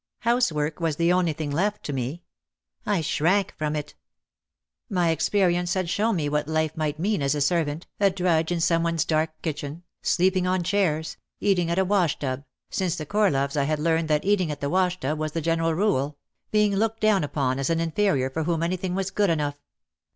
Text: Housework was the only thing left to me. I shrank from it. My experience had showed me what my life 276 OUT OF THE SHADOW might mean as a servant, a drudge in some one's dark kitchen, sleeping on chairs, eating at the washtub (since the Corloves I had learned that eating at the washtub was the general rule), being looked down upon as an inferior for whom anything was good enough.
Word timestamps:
Housework 0.21 0.79
was 0.79 0.95
the 0.95 1.13
only 1.13 1.31
thing 1.31 1.51
left 1.51 1.83
to 1.83 1.93
me. 1.93 2.23
I 2.87 3.01
shrank 3.01 3.53
from 3.55 3.75
it. 3.75 3.93
My 4.89 5.11
experience 5.11 5.75
had 5.75 5.91
showed 5.91 6.13
me 6.13 6.27
what 6.27 6.47
my 6.47 6.53
life 6.53 6.71
276 6.73 6.75
OUT 6.75 6.97
OF 6.97 7.05
THE 7.05 7.05
SHADOW 7.05 7.05
might 7.05 7.09
mean 7.11 7.21
as 7.21 7.35
a 7.35 7.47
servant, 7.47 7.87
a 7.99 8.09
drudge 8.09 8.51
in 8.51 8.59
some 8.61 8.81
one's 8.81 9.05
dark 9.05 9.39
kitchen, 9.43 9.83
sleeping 10.01 10.47
on 10.47 10.63
chairs, 10.63 11.17
eating 11.39 11.69
at 11.69 11.75
the 11.75 11.85
washtub 11.85 12.43
(since 12.71 12.95
the 12.95 13.05
Corloves 13.05 13.55
I 13.55 13.65
had 13.65 13.77
learned 13.77 14.07
that 14.07 14.25
eating 14.25 14.49
at 14.51 14.59
the 14.59 14.71
washtub 14.71 15.19
was 15.19 15.33
the 15.33 15.39
general 15.39 15.75
rule), 15.75 16.17
being 16.49 16.75
looked 16.77 17.01
down 17.01 17.23
upon 17.23 17.59
as 17.59 17.69
an 17.69 17.79
inferior 17.79 18.31
for 18.31 18.45
whom 18.45 18.63
anything 18.63 18.95
was 18.95 19.11
good 19.11 19.29
enough. 19.29 19.61